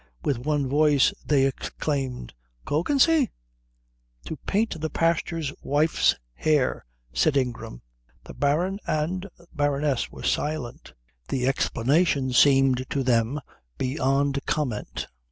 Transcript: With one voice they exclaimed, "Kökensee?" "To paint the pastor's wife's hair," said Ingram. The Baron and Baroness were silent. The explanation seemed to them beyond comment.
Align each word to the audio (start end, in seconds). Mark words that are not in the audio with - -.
With 0.23 0.39
one 0.39 0.67
voice 0.67 1.13
they 1.23 1.45
exclaimed, 1.45 2.33
"Kökensee?" 2.65 3.29
"To 4.25 4.35
paint 4.47 4.81
the 4.81 4.89
pastor's 4.89 5.53
wife's 5.61 6.15
hair," 6.33 6.87
said 7.13 7.37
Ingram. 7.37 7.83
The 8.23 8.33
Baron 8.33 8.79
and 8.87 9.29
Baroness 9.53 10.09
were 10.11 10.23
silent. 10.23 10.93
The 11.29 11.45
explanation 11.45 12.33
seemed 12.33 12.89
to 12.89 13.03
them 13.03 13.41
beyond 13.77 14.43
comment. 14.47 15.05